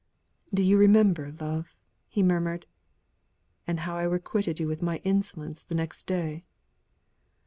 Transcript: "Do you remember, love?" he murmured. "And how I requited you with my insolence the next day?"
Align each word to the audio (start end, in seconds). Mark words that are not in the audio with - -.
"Do 0.51 0.63
you 0.63 0.79
remember, 0.79 1.31
love?" 1.39 1.75
he 2.09 2.23
murmured. 2.23 2.65
"And 3.67 3.81
how 3.81 3.97
I 3.97 4.01
requited 4.01 4.59
you 4.59 4.67
with 4.67 4.81
my 4.81 4.97
insolence 5.03 5.61
the 5.61 5.75
next 5.75 6.07
day?" 6.07 6.43